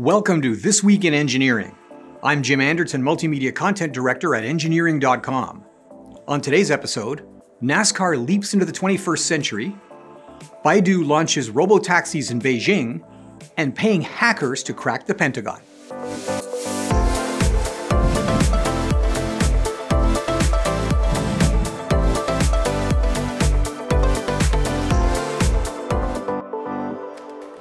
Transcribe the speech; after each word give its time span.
Welcome 0.00 0.40
to 0.40 0.56
This 0.56 0.82
Week 0.82 1.04
in 1.04 1.12
Engineering. 1.12 1.76
I'm 2.22 2.42
Jim 2.42 2.58
Anderton, 2.58 3.02
Multimedia 3.02 3.54
Content 3.54 3.92
Director 3.92 4.34
at 4.34 4.44
Engineering.com. 4.44 5.62
On 6.26 6.40
today's 6.40 6.70
episode, 6.70 7.28
NASCAR 7.62 8.26
leaps 8.26 8.54
into 8.54 8.64
the 8.64 8.72
21st 8.72 9.18
century, 9.18 9.76
Baidu 10.64 11.06
launches 11.06 11.50
robotaxis 11.50 12.30
in 12.30 12.40
Beijing, 12.40 13.02
and 13.58 13.76
paying 13.76 14.00
hackers 14.00 14.62
to 14.62 14.72
crack 14.72 15.04
the 15.04 15.14
Pentagon. 15.14 15.60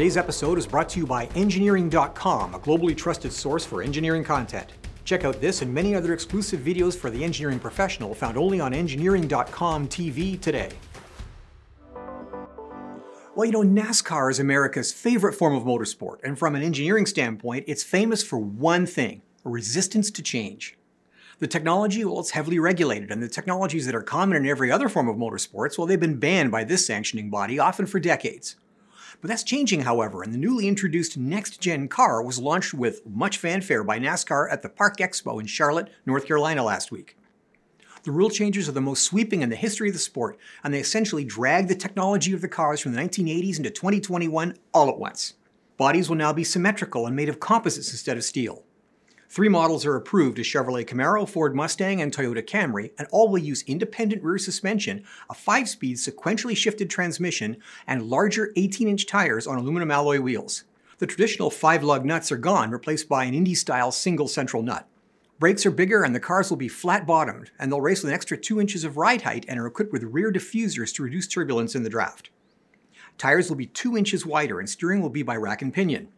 Today's 0.00 0.16
episode 0.16 0.56
is 0.56 0.66
brought 0.66 0.88
to 0.88 0.98
you 0.98 1.04
by 1.04 1.26
Engineering.com, 1.34 2.54
a 2.54 2.58
globally 2.58 2.96
trusted 2.96 3.34
source 3.34 3.66
for 3.66 3.82
engineering 3.82 4.24
content. 4.24 4.72
Check 5.04 5.26
out 5.26 5.42
this 5.42 5.60
and 5.60 5.74
many 5.74 5.94
other 5.94 6.14
exclusive 6.14 6.60
videos 6.60 6.96
for 6.96 7.10
the 7.10 7.22
engineering 7.22 7.58
professional 7.58 8.14
found 8.14 8.38
only 8.38 8.60
on 8.60 8.72
Engineering.com 8.72 9.88
TV 9.88 10.40
today. 10.40 10.70
Well, 13.34 13.44
you 13.44 13.52
know, 13.52 13.60
NASCAR 13.60 14.30
is 14.30 14.40
America's 14.40 14.90
favorite 14.90 15.34
form 15.34 15.54
of 15.54 15.64
motorsport, 15.64 16.24
and 16.24 16.38
from 16.38 16.54
an 16.54 16.62
engineering 16.62 17.04
standpoint, 17.04 17.66
it's 17.68 17.84
famous 17.84 18.22
for 18.22 18.38
one 18.38 18.86
thing 18.86 19.20
resistance 19.44 20.10
to 20.12 20.22
change. 20.22 20.78
The 21.40 21.46
technology, 21.46 22.06
well, 22.06 22.20
it's 22.20 22.30
heavily 22.30 22.58
regulated, 22.58 23.10
and 23.10 23.22
the 23.22 23.28
technologies 23.28 23.84
that 23.84 23.94
are 23.94 24.00
common 24.00 24.38
in 24.38 24.46
every 24.48 24.72
other 24.72 24.88
form 24.88 25.10
of 25.10 25.16
motorsports, 25.16 25.76
well, 25.76 25.86
they've 25.86 26.00
been 26.00 26.18
banned 26.18 26.50
by 26.50 26.64
this 26.64 26.86
sanctioning 26.86 27.28
body, 27.28 27.58
often 27.58 27.84
for 27.84 28.00
decades. 28.00 28.56
But 29.20 29.28
that's 29.28 29.42
changing, 29.42 29.82
however, 29.82 30.22
and 30.22 30.32
the 30.32 30.38
newly 30.38 30.66
introduced 30.66 31.18
next 31.18 31.60
gen 31.60 31.88
car 31.88 32.22
was 32.22 32.38
launched 32.38 32.72
with 32.72 33.06
much 33.06 33.36
fanfare 33.36 33.84
by 33.84 33.98
NASCAR 33.98 34.50
at 34.50 34.62
the 34.62 34.70
Park 34.70 34.96
Expo 34.96 35.40
in 35.40 35.46
Charlotte, 35.46 35.90
North 36.06 36.26
Carolina 36.26 36.64
last 36.64 36.90
week. 36.90 37.16
The 38.02 38.12
rule 38.12 38.30
changes 38.30 38.66
are 38.66 38.72
the 38.72 38.80
most 38.80 39.04
sweeping 39.04 39.42
in 39.42 39.50
the 39.50 39.56
history 39.56 39.90
of 39.90 39.94
the 39.94 40.00
sport, 40.00 40.38
and 40.64 40.72
they 40.72 40.80
essentially 40.80 41.24
drag 41.24 41.68
the 41.68 41.74
technology 41.74 42.32
of 42.32 42.40
the 42.40 42.48
cars 42.48 42.80
from 42.80 42.92
the 42.92 43.00
1980s 43.00 43.58
into 43.58 43.70
2021 43.70 44.56
all 44.72 44.88
at 44.88 44.98
once. 44.98 45.34
Bodies 45.76 46.08
will 46.08 46.16
now 46.16 46.32
be 46.32 46.44
symmetrical 46.44 47.06
and 47.06 47.14
made 47.14 47.28
of 47.28 47.40
composites 47.40 47.90
instead 47.90 48.16
of 48.16 48.24
steel. 48.24 48.64
Three 49.32 49.48
models 49.48 49.86
are 49.86 49.94
approved 49.94 50.40
as 50.40 50.46
Chevrolet 50.46 50.84
Camaro, 50.84 51.28
Ford 51.28 51.54
Mustang, 51.54 52.02
and 52.02 52.12
Toyota 52.12 52.42
Camry, 52.42 52.90
and 52.98 53.06
all 53.12 53.28
will 53.28 53.38
use 53.38 53.62
independent 53.68 54.24
rear 54.24 54.38
suspension, 54.38 55.04
a 55.30 55.34
5-speed 55.34 55.98
sequentially 55.98 56.56
shifted 56.56 56.90
transmission, 56.90 57.56
and 57.86 58.10
larger 58.10 58.50
18-inch 58.56 59.06
tires 59.06 59.46
on 59.46 59.56
aluminum 59.56 59.92
alloy 59.92 60.18
wheels. 60.18 60.64
The 60.98 61.06
traditional 61.06 61.48
5-lug 61.48 62.04
nuts 62.04 62.32
are 62.32 62.36
gone, 62.36 62.72
replaced 62.72 63.08
by 63.08 63.22
an 63.22 63.34
Indy-style 63.34 63.92
single 63.92 64.26
central 64.26 64.64
nut. 64.64 64.88
Brakes 65.38 65.64
are 65.64 65.70
bigger 65.70 66.02
and 66.02 66.12
the 66.12 66.18
cars 66.18 66.50
will 66.50 66.56
be 66.56 66.66
flat-bottomed, 66.66 67.52
and 67.56 67.70
they'll 67.70 67.80
race 67.80 68.02
with 68.02 68.10
an 68.10 68.16
extra 68.16 68.36
2 68.36 68.60
inches 68.60 68.82
of 68.82 68.96
ride 68.96 69.22
height 69.22 69.46
and 69.46 69.60
are 69.60 69.66
equipped 69.68 69.92
with 69.92 70.02
rear 70.02 70.32
diffusers 70.32 70.92
to 70.96 71.04
reduce 71.04 71.28
turbulence 71.28 71.76
in 71.76 71.84
the 71.84 71.88
draft. 71.88 72.30
Tires 73.16 73.48
will 73.48 73.56
be 73.56 73.66
2 73.66 73.96
inches 73.96 74.26
wider 74.26 74.58
and 74.58 74.68
steering 74.68 75.00
will 75.00 75.08
be 75.08 75.22
by 75.22 75.36
rack 75.36 75.62
and 75.62 75.72
pinion. 75.72 76.08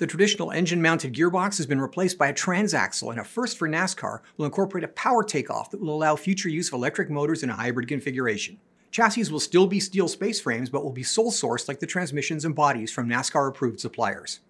The 0.00 0.06
traditional 0.06 0.50
engine 0.50 0.80
mounted 0.80 1.12
gearbox 1.12 1.58
has 1.58 1.66
been 1.66 1.78
replaced 1.78 2.16
by 2.16 2.28
a 2.28 2.32
transaxle, 2.32 3.10
and 3.10 3.20
a 3.20 3.24
first 3.24 3.58
for 3.58 3.68
NASCAR 3.68 4.20
will 4.38 4.46
incorporate 4.46 4.82
a 4.82 4.88
power 4.88 5.22
takeoff 5.22 5.70
that 5.70 5.80
will 5.82 5.94
allow 5.94 6.16
future 6.16 6.48
use 6.48 6.68
of 6.68 6.72
electric 6.72 7.10
motors 7.10 7.42
in 7.42 7.50
a 7.50 7.54
hybrid 7.54 7.86
configuration. 7.86 8.56
Chassis 8.90 9.30
will 9.30 9.40
still 9.40 9.66
be 9.66 9.78
steel 9.78 10.08
space 10.08 10.40
frames, 10.40 10.70
but 10.70 10.82
will 10.82 10.90
be 10.90 11.02
sole 11.02 11.30
sourced 11.30 11.68
like 11.68 11.80
the 11.80 11.86
transmissions 11.86 12.46
and 12.46 12.54
bodies 12.54 12.90
from 12.90 13.10
NASCAR 13.10 13.46
approved 13.46 13.78
suppliers. 13.78 14.40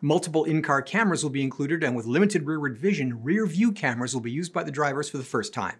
Multiple 0.00 0.44
in 0.44 0.62
car 0.62 0.80
cameras 0.80 1.22
will 1.22 1.28
be 1.28 1.42
included, 1.42 1.84
and 1.84 1.94
with 1.94 2.06
limited 2.06 2.46
rearward 2.46 2.78
vision, 2.78 3.22
rear 3.22 3.44
view 3.44 3.72
cameras 3.72 4.14
will 4.14 4.22
be 4.22 4.32
used 4.32 4.54
by 4.54 4.62
the 4.62 4.72
drivers 4.72 5.10
for 5.10 5.18
the 5.18 5.24
first 5.24 5.52
time. 5.52 5.76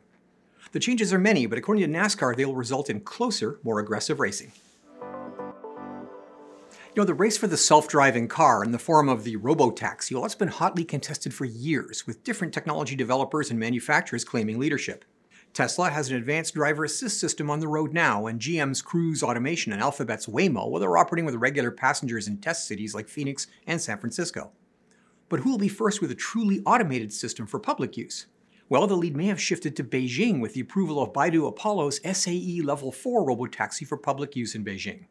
The 0.73 0.79
changes 0.79 1.11
are 1.11 1.19
many, 1.19 1.47
but 1.47 1.57
according 1.57 1.91
to 1.91 1.99
NASCAR, 1.99 2.37
they 2.37 2.45
will 2.45 2.55
result 2.55 2.91
in 2.91 3.01
closer, 3.01 3.61
more 3.63 3.81
aggressive 3.81 4.21
racing. 4.21 4.53
You 6.93 7.03
know, 7.03 7.07
the 7.07 7.15
race 7.15 7.37
for 7.37 7.47
the 7.47 7.57
self 7.57 7.87
driving 7.87 8.27
car 8.27 8.65
in 8.65 8.73
the 8.73 8.79
form 8.79 9.09
of 9.09 9.23
the 9.23 9.37
robotaxi, 9.37 10.13
well, 10.13 10.25
it's 10.25 10.35
been 10.35 10.49
hotly 10.49 10.83
contested 10.83 11.33
for 11.33 11.45
years, 11.45 12.05
with 12.05 12.25
different 12.25 12.53
technology 12.53 12.97
developers 12.97 13.49
and 13.49 13.61
manufacturers 13.61 14.25
claiming 14.25 14.59
leadership. 14.59 15.05
Tesla 15.53 15.89
has 15.91 16.11
an 16.11 16.17
advanced 16.17 16.55
driver 16.55 16.83
assist 16.83 17.21
system 17.21 17.49
on 17.49 17.61
the 17.61 17.69
road 17.69 17.93
now, 17.93 18.27
and 18.27 18.41
GM's 18.41 18.83
Cruise 18.83 19.23
Automation 19.23 19.73
and 19.73 19.81
Alphabet's 19.81 20.27
Waymo, 20.27 20.69
well, 20.69 20.81
they're 20.81 20.97
operating 20.97 21.25
with 21.25 21.37
regular 21.37 21.71
passengers 21.71 22.27
in 22.27 22.39
test 22.39 22.67
cities 22.67 22.93
like 22.93 23.09
Phoenix 23.09 23.47
and 23.69 23.81
San 23.81 23.99
Francisco. 23.99 24.51
But 25.29 25.41
who 25.41 25.53
will 25.53 25.59
be 25.59 25.69
first 25.69 26.01
with 26.01 26.11
a 26.11 26.17
truly 26.17 26.61
automated 26.67 27.13
system 27.13 27.47
for 27.47 27.61
public 27.61 27.97
use? 27.97 28.27
Well, 28.69 28.89
the 28.89 28.97
lead 28.97 29.17
may 29.17 29.27
have 29.27 29.41
shifted 29.41 29.77
to 29.77 29.85
Beijing 29.85 30.41
with 30.41 30.55
the 30.55 30.61
approval 30.61 31.01
of 31.01 31.13
Baidu 31.13 31.47
Apollo's 31.47 32.01
SAE 32.03 32.63
Level 32.65 32.91
4 32.91 33.25
robotaxi 33.25 33.87
for 33.87 33.97
public 33.97 34.35
use 34.35 34.57
in 34.57 34.65
Beijing. 34.65 35.05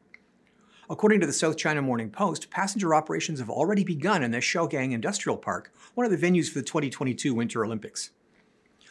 According 0.92 1.20
to 1.20 1.28
the 1.28 1.34
South 1.34 1.56
China 1.56 1.84
Morning 1.84 2.10
Post, 2.10 2.50
passenger 2.50 2.96
operations 2.96 3.38
have 3.38 3.50
already 3.50 3.84
begun 3.84 4.24
in 4.24 4.32
the 4.32 4.40
Shougang 4.40 4.92
Industrial 4.92 5.38
Park, 5.38 5.72
one 5.94 6.04
of 6.04 6.12
the 6.12 6.18
venues 6.18 6.50
for 6.50 6.58
the 6.58 6.66
2022 6.66 7.32
Winter 7.32 7.64
Olympics. 7.64 8.10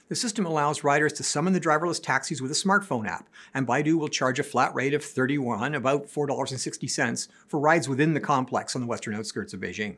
The 0.09 0.15
system 0.15 0.47
allows 0.47 0.85
riders 0.85 1.13
to 1.15 1.25
summon 1.25 1.55
the 1.55 1.61
driverless 1.61 2.01
taxis 2.01 2.41
with 2.41 2.53
a 2.53 2.55
smartphone 2.55 3.09
app, 3.09 3.29
and 3.53 3.67
Baidu 3.67 3.95
will 3.99 4.07
charge 4.07 4.39
a 4.39 4.45
flat 4.45 4.73
rate 4.77 4.95
of 4.95 5.05
31, 5.05 5.75
about 5.75 6.07
$4.60, 6.07 7.29
for 7.49 7.59
rides 7.59 7.89
within 7.89 8.15
the 8.15 8.21
complex 8.21 8.77
on 8.77 8.81
the 8.81 8.87
western 8.87 9.17
outskirts 9.17 9.53
of 9.53 9.59
Beijing. 9.59 9.97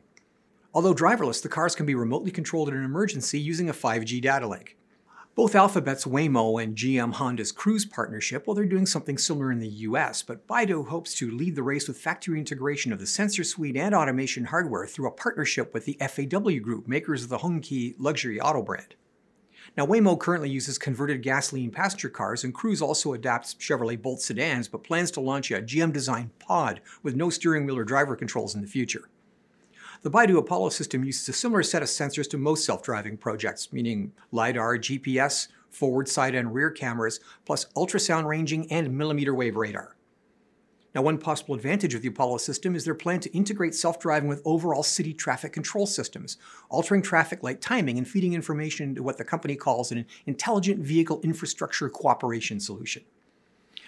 Although 0.73 0.95
driverless, 0.95 1.43
the 1.43 1.49
cars 1.49 1.75
can 1.75 1.85
be 1.85 1.93
remotely 1.93 2.31
controlled 2.31 2.69
in 2.69 2.75
an 2.75 2.83
emergency 2.83 3.39
using 3.39 3.69
a 3.69 3.73
5G 3.73 4.19
data 4.23 4.47
link. 4.47 4.75
Both 5.33 5.55
Alphabet's 5.55 6.03
Waymo 6.03 6.61
and 6.61 6.75
GM 6.75 7.13
Honda's 7.13 7.53
Cruise 7.53 7.85
partnership, 7.85 8.45
well, 8.45 8.53
they're 8.53 8.65
doing 8.65 8.85
something 8.85 9.17
similar 9.17 9.49
in 9.49 9.59
the 9.59 9.67
US, 9.69 10.21
but 10.21 10.45
Baidu 10.45 10.89
hopes 10.89 11.13
to 11.15 11.31
lead 11.31 11.55
the 11.55 11.63
race 11.63 11.87
with 11.87 11.97
factory 11.97 12.37
integration 12.37 12.91
of 12.91 12.99
the 12.99 13.07
sensor 13.07 13.45
suite 13.45 13.77
and 13.77 13.95
automation 13.95 14.43
hardware 14.43 14.85
through 14.85 15.07
a 15.07 15.11
partnership 15.11 15.73
with 15.73 15.85
the 15.85 15.97
FAW 16.01 16.59
Group, 16.61 16.85
makers 16.85 17.23
of 17.23 17.29
the 17.29 17.37
Hongqi 17.37 17.95
luxury 17.97 18.41
auto 18.41 18.61
brand. 18.61 18.95
Now, 19.77 19.85
Waymo 19.85 20.19
currently 20.19 20.49
uses 20.49 20.77
converted 20.77 21.21
gasoline 21.21 21.71
passenger 21.71 22.09
cars, 22.09 22.43
and 22.43 22.53
Cruise 22.53 22.81
also 22.81 23.13
adapts 23.13 23.53
Chevrolet 23.53 24.01
Bolt 24.01 24.19
sedans, 24.19 24.67
but 24.67 24.83
plans 24.83 25.11
to 25.11 25.21
launch 25.21 25.49
a 25.49 25.61
GM 25.61 25.93
designed 25.93 26.37
pod 26.39 26.81
with 27.03 27.15
no 27.15 27.29
steering 27.29 27.65
wheel 27.65 27.77
or 27.77 27.85
driver 27.85 28.17
controls 28.17 28.53
in 28.53 28.59
the 28.59 28.67
future. 28.67 29.07
The 30.03 30.09
Baidu 30.09 30.39
Apollo 30.39 30.69
system 30.69 31.03
uses 31.03 31.29
a 31.29 31.33
similar 31.33 31.61
set 31.61 31.83
of 31.83 31.87
sensors 31.87 32.27
to 32.31 32.37
most 32.39 32.65
self 32.65 32.81
driving 32.81 33.17
projects, 33.17 33.71
meaning 33.71 34.13
LiDAR, 34.31 34.79
GPS, 34.79 35.47
forward, 35.69 36.09
side, 36.09 36.33
and 36.33 36.55
rear 36.55 36.71
cameras, 36.71 37.19
plus 37.45 37.65
ultrasound 37.75 38.25
ranging 38.25 38.71
and 38.71 38.97
millimeter 38.97 39.35
wave 39.35 39.55
radar. 39.55 39.95
Now, 40.95 41.03
one 41.03 41.19
possible 41.19 41.53
advantage 41.53 41.93
of 41.93 42.01
the 42.01 42.07
Apollo 42.07 42.39
system 42.39 42.73
is 42.75 42.83
their 42.83 42.95
plan 42.95 43.19
to 43.19 43.31
integrate 43.31 43.75
self 43.75 43.99
driving 43.99 44.27
with 44.27 44.41
overall 44.43 44.81
city 44.81 45.13
traffic 45.13 45.53
control 45.53 45.85
systems, 45.85 46.37
altering 46.71 47.03
traffic 47.03 47.43
light 47.43 47.61
timing 47.61 47.99
and 47.99 48.07
feeding 48.07 48.33
information 48.33 48.89
into 48.89 49.03
what 49.03 49.19
the 49.19 49.23
company 49.23 49.55
calls 49.55 49.91
an 49.91 50.07
intelligent 50.25 50.79
vehicle 50.79 51.21
infrastructure 51.21 51.89
cooperation 51.89 52.59
solution. 52.59 53.03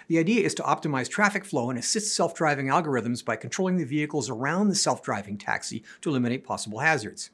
The 0.08 0.19
idea 0.19 0.44
is 0.44 0.53
to 0.56 0.64
optimize 0.64 1.09
traffic 1.09 1.46
flow 1.46 1.69
and 1.69 1.80
assist 1.80 2.14
self 2.16 2.36
driving 2.36 2.68
algorithms 2.68 3.24
by 3.24 3.36
controlling 3.36 3.78
the 3.78 3.86
vehicles 3.86 4.30
around 4.30 4.69
the 4.69 4.75
self 4.75 5.02
driving 5.02 5.38
taxi 5.38 5.84
to 6.02 6.09
eliminate 6.09 6.44
possible 6.44 6.80
hazards. 6.80 7.30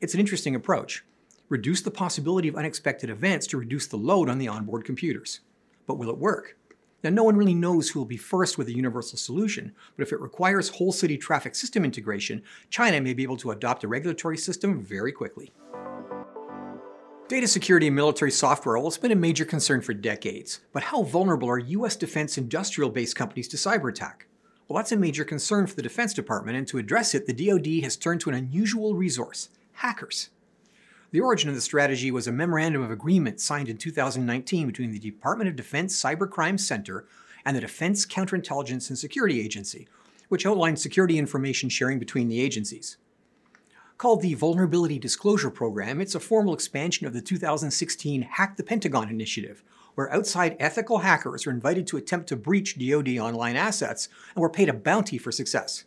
It's 0.00 0.14
an 0.14 0.20
interesting 0.20 0.54
approach. 0.54 1.04
Reduce 1.48 1.82
the 1.82 1.90
possibility 1.90 2.48
of 2.48 2.56
unexpected 2.56 3.10
events 3.10 3.46
to 3.48 3.58
reduce 3.58 3.86
the 3.86 3.96
load 3.96 4.28
on 4.28 4.38
the 4.38 4.48
onboard 4.48 4.84
computers. 4.84 5.40
But 5.86 5.98
will 5.98 6.10
it 6.10 6.18
work? 6.18 6.56
Now, 7.02 7.10
no 7.10 7.24
one 7.24 7.36
really 7.36 7.54
knows 7.54 7.90
who 7.90 7.98
will 7.98 8.06
be 8.06 8.16
first 8.16 8.56
with 8.56 8.68
a 8.68 8.76
universal 8.76 9.18
solution, 9.18 9.74
but 9.96 10.04
if 10.04 10.12
it 10.12 10.20
requires 10.20 10.68
whole 10.68 10.92
city 10.92 11.18
traffic 11.18 11.56
system 11.56 11.84
integration, 11.84 12.42
China 12.70 13.00
may 13.00 13.12
be 13.12 13.24
able 13.24 13.36
to 13.38 13.50
adopt 13.50 13.82
a 13.82 13.88
regulatory 13.88 14.38
system 14.38 14.80
very 14.80 15.10
quickly. 15.10 15.52
Data 17.32 17.48
security 17.48 17.86
in 17.86 17.94
military 17.94 18.30
software 18.30 18.76
well, 18.76 18.84
has 18.84 18.98
been 18.98 19.10
a 19.10 19.16
major 19.16 19.46
concern 19.46 19.80
for 19.80 19.94
decades, 19.94 20.60
but 20.70 20.82
how 20.82 21.02
vulnerable 21.02 21.48
are 21.48 21.58
U.S. 21.58 21.96
defense 21.96 22.36
industrial 22.36 22.90
based 22.90 23.16
companies 23.16 23.48
to 23.48 23.56
cyber 23.56 23.88
attack? 23.88 24.26
Well, 24.68 24.76
that's 24.76 24.92
a 24.92 24.98
major 24.98 25.24
concern 25.24 25.66
for 25.66 25.74
the 25.74 25.80
Defense 25.80 26.12
Department, 26.12 26.58
and 26.58 26.68
to 26.68 26.76
address 26.76 27.14
it, 27.14 27.26
the 27.26 27.32
DoD 27.32 27.82
has 27.84 27.96
turned 27.96 28.20
to 28.20 28.28
an 28.28 28.36
unusual 28.36 28.94
resource 28.94 29.48
hackers. 29.72 30.28
The 31.10 31.22
origin 31.22 31.48
of 31.48 31.54
the 31.54 31.62
strategy 31.62 32.10
was 32.10 32.26
a 32.26 32.32
memorandum 32.32 32.82
of 32.82 32.90
agreement 32.90 33.40
signed 33.40 33.70
in 33.70 33.78
2019 33.78 34.66
between 34.66 34.92
the 34.92 34.98
Department 34.98 35.48
of 35.48 35.56
Defense 35.56 35.98
Cybercrime 35.98 36.60
Center 36.60 37.06
and 37.46 37.56
the 37.56 37.62
Defense 37.62 38.04
Counterintelligence 38.04 38.90
and 38.90 38.98
Security 38.98 39.40
Agency, 39.40 39.88
which 40.28 40.44
outlined 40.44 40.78
security 40.78 41.16
information 41.16 41.70
sharing 41.70 41.98
between 41.98 42.28
the 42.28 42.42
agencies. 42.42 42.98
Called 44.02 44.22
the 44.22 44.34
Vulnerability 44.34 44.98
Disclosure 44.98 45.48
Program, 45.48 46.00
it's 46.00 46.16
a 46.16 46.18
formal 46.18 46.54
expansion 46.54 47.06
of 47.06 47.12
the 47.12 47.20
2016 47.22 48.22
Hack 48.22 48.56
the 48.56 48.64
Pentagon 48.64 49.08
initiative, 49.08 49.62
where 49.94 50.12
outside 50.12 50.56
ethical 50.58 50.98
hackers 50.98 51.46
are 51.46 51.52
invited 51.52 51.86
to 51.86 51.96
attempt 51.96 52.28
to 52.30 52.34
breach 52.34 52.76
DoD 52.76 53.16
online 53.18 53.54
assets 53.54 54.08
and 54.34 54.42
were 54.42 54.50
paid 54.50 54.68
a 54.68 54.72
bounty 54.72 55.18
for 55.18 55.30
success. 55.30 55.84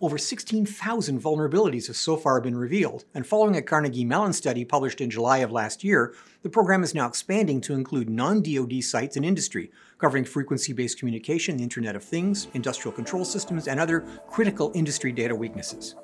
Over 0.00 0.16
16,000 0.16 1.20
vulnerabilities 1.20 1.88
have 1.88 1.96
so 1.96 2.16
far 2.16 2.40
been 2.40 2.56
revealed, 2.56 3.04
and 3.12 3.26
following 3.26 3.54
a 3.54 3.60
Carnegie 3.60 4.06
Mellon 4.06 4.32
study 4.32 4.64
published 4.64 5.02
in 5.02 5.10
July 5.10 5.38
of 5.40 5.52
last 5.52 5.84
year, 5.84 6.14
the 6.42 6.48
program 6.48 6.82
is 6.82 6.94
now 6.94 7.06
expanding 7.06 7.60
to 7.60 7.74
include 7.74 8.08
non 8.08 8.40
DoD 8.40 8.82
sites 8.82 9.18
and 9.18 9.26
industry, 9.26 9.70
covering 9.98 10.24
frequency 10.24 10.72
based 10.72 10.98
communication, 10.98 11.58
the 11.58 11.64
Internet 11.64 11.96
of 11.96 12.02
Things, 12.02 12.48
industrial 12.54 12.96
control 12.96 13.26
systems, 13.26 13.68
and 13.68 13.78
other 13.78 14.06
critical 14.30 14.72
industry 14.74 15.12
data 15.12 15.34
weaknesses. 15.34 15.96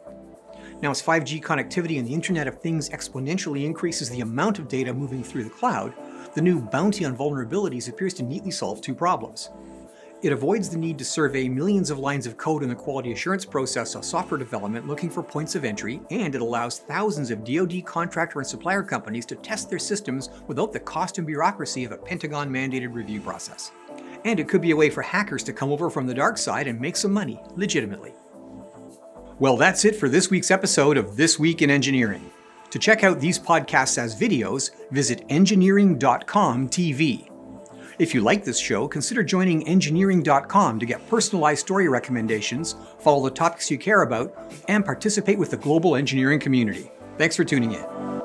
Now, 0.83 0.91
as 0.91 1.03
5G 1.03 1.43
connectivity 1.43 1.99
and 1.99 2.07
the 2.07 2.13
Internet 2.13 2.47
of 2.47 2.61
Things 2.61 2.91
exponentially 2.91 3.65
increases 3.65 4.11
the 4.11 4.21
amount 4.21 4.59
of 4.59 4.69
data 4.69 4.93
moving 4.93 5.25
through 5.25 5.45
the 5.45 5.51
cloud, 5.51 5.95
the 6.35 6.43
new 6.43 6.61
bounty 6.61 7.07
on 7.07 7.17
vulnerabilities 7.17 7.89
appears 7.89 8.13
to 8.15 8.23
neatly 8.23 8.51
solve 8.51 8.83
two 8.83 8.95
problems. 8.95 9.49
It 10.23 10.33
avoids 10.33 10.69
the 10.69 10.77
need 10.77 10.99
to 10.99 11.05
survey 11.05 11.49
millions 11.49 11.91
of 11.91 11.99
lines 11.99 12.27
of 12.27 12.37
code 12.37 12.63
in 12.63 12.69
the 12.69 12.75
quality 12.75 13.13
assurance 13.13 13.45
process 13.45 13.95
of 13.95 14.05
software 14.05 14.39
development 14.39 14.87
looking 14.87 15.09
for 15.09 15.23
points 15.23 15.55
of 15.55 15.65
entry, 15.65 16.01
and 16.11 16.35
it 16.35 16.41
allows 16.41 16.79
thousands 16.79 17.31
of 17.31 17.45
DoD 17.45 17.85
contractor 17.85 18.39
and 18.39 18.47
supplier 18.47 18.83
companies 18.83 19.25
to 19.27 19.37
test 19.37 19.71
their 19.71 19.79
systems 19.79 20.31
without 20.47 20.73
the 20.73 20.81
cost 20.81 21.17
and 21.17 21.27
bureaucracy 21.27 21.85
of 21.85 21.93
a 21.93 21.99
Pentagon 21.99 22.51
mandated 22.51 22.93
review 22.93 23.21
process. 23.21 23.73
And 24.25 24.41
it 24.41 24.49
could 24.49 24.61
be 24.61 24.73
a 24.73 24.77
way 24.77 24.91
for 24.91 25.03
hackers 25.03 25.43
to 25.45 25.53
come 25.53 25.71
over 25.71 25.89
from 25.89 26.07
the 26.07 26.15
dark 26.15 26.37
side 26.37 26.67
and 26.67 26.81
make 26.81 26.97
some 26.97 27.13
money, 27.13 27.41
legitimately. 27.55 28.13
Well, 29.39 29.59
that's 29.59 29.85
it 29.85 29.97
for 29.97 30.09
this 30.09 30.31
week's 30.31 30.51
episode 30.51 30.97
of 30.97 31.15
This 31.15 31.39
Week 31.39 31.61
in 31.61 31.69
Engineering. 31.69 32.31
To 32.71 32.79
check 32.79 33.05
out 33.05 33.21
these 33.21 33.39
podcasts 33.39 33.99
as 33.99 34.19
videos, 34.19 34.71
visit 34.91 35.27
engineering.com 35.29 36.71
TV. 36.71 37.29
If 37.99 38.15
you 38.15 38.23
like 38.23 38.45
this 38.45 38.59
show, 38.59 38.89
consider 38.89 39.23
joining 39.23 39.69
engineering.com 39.69 40.81
to 40.81 40.87
get 40.87 41.07
personalized 41.11 41.61
story 41.61 41.87
recommendations, 41.87 42.77
follow 42.99 43.25
the 43.25 43.31
topics 43.31 43.71
you 43.71 43.77
care 43.77 44.03
about, 44.03 44.35
and 44.69 44.87
participate 44.87 45.39
with 45.39 45.51
the 45.51 45.59
global 45.59 45.97
engineering 45.97 46.41
community. 46.41 46.91
Thanks 47.19 47.37
for 47.37 47.45
tuning 47.45 47.73
in. 47.73 48.16